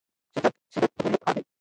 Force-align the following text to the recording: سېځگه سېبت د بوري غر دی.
سېځگه 0.33 0.49
سېبت 0.73 0.89
د 0.93 0.97
بوري 1.01 1.17
غر 1.23 1.35
دی. 1.37 1.41